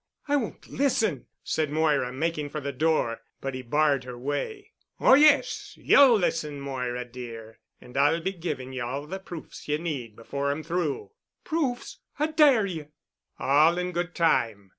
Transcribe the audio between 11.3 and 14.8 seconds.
"Proofs! I dare you." "All in good time.